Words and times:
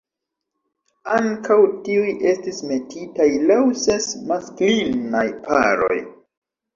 Ankaŭ 1.17 1.57
tiuj 1.87 2.07
estis 2.31 2.61
metitaj 2.69 3.27
laŭ 3.51 3.57
ses 3.81 4.07
maskl-inaj 4.31 5.23
paroj. 5.45 5.99